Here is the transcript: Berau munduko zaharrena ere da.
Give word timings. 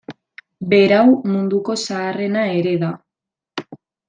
Berau 0.71 1.03
munduko 1.33 1.75
zaharrena 1.83 2.47
ere 2.57 2.73
da. 2.87 2.91